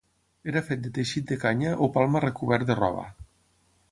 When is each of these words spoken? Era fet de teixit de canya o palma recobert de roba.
Era 0.51 0.61
fet 0.69 0.79
de 0.85 0.91
teixit 0.97 1.27
de 1.33 1.37
canya 1.43 1.75
o 1.87 1.91
palma 1.97 2.23
recobert 2.25 2.67
de 2.71 2.79
roba. 2.83 3.07